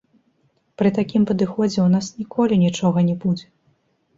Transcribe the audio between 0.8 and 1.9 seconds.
Пры такім падыходзе ў